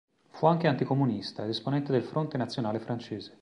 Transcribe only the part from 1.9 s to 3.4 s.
del Fronte Nazionale Francese.